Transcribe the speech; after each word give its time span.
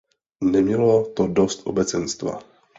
Nemělo 0.43 1.05
to 1.09 1.27
dost 1.27 1.61
obecenstva. 1.67 2.39